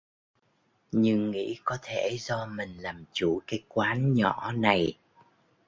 [0.91, 4.97] Nhưng nghĩ có thể do mình làm chủ cái quán nhỏ này